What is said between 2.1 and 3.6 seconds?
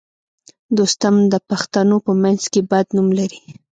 منځ کې بد نوم لري